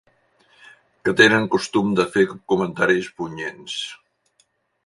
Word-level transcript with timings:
Que 1.07 1.13
tenen 1.19 1.45
costum 1.55 1.93
de 2.01 2.07
fer 2.15 2.25
comentaris 2.53 3.11
punyents. 3.21 3.81